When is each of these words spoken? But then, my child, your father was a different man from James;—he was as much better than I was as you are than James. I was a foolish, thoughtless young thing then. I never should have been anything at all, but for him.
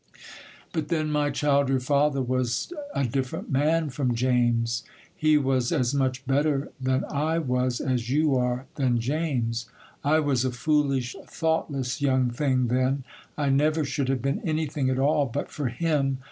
But 0.73 0.87
then, 0.87 1.11
my 1.11 1.29
child, 1.29 1.69
your 1.69 1.79
father 1.79 2.23
was 2.23 2.73
a 2.95 3.03
different 3.05 3.51
man 3.51 3.91
from 3.91 4.15
James;—he 4.15 5.37
was 5.37 5.71
as 5.71 5.93
much 5.93 6.25
better 6.25 6.71
than 6.81 7.05
I 7.07 7.37
was 7.37 7.79
as 7.79 8.09
you 8.09 8.35
are 8.35 8.65
than 8.77 8.99
James. 8.99 9.67
I 10.03 10.19
was 10.19 10.43
a 10.43 10.49
foolish, 10.49 11.15
thoughtless 11.27 12.01
young 12.01 12.31
thing 12.31 12.65
then. 12.69 13.03
I 13.37 13.49
never 13.49 13.85
should 13.85 14.09
have 14.09 14.23
been 14.23 14.39
anything 14.43 14.89
at 14.89 14.97
all, 14.97 15.27
but 15.27 15.51
for 15.51 15.67
him. 15.67 16.17